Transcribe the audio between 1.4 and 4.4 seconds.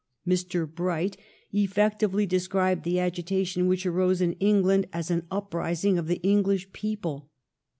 effectively described the agi tation which arose in